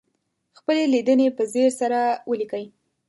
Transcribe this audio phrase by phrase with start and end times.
[0.57, 1.99] خپلې لیدنې په ځیر سره
[2.29, 2.65] ولیکئ.